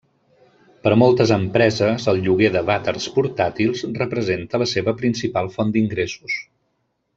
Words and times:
Per 0.85 0.93
a 0.93 0.95
moltes 1.01 1.33
empreses 1.35 2.07
el 2.13 2.21
lloguer 2.29 2.49
de 2.55 2.63
vàters 2.71 3.05
portàtils 3.19 3.85
representa 4.01 4.63
la 4.65 4.69
seva 4.75 4.97
principal 5.05 5.55
font 5.59 5.77
d'ingressos. 5.77 6.43